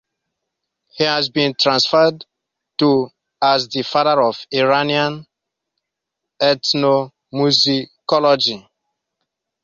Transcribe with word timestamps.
He 0.93 1.03
has 1.03 1.29
been 1.29 1.53
referred 1.63 2.25
to 2.79 3.11
as 3.39 3.67
the 3.69 3.83
"Father 3.83 4.19
of 4.23 4.47
Iranian 4.51 5.27
Ethnomusicology". 6.41 8.67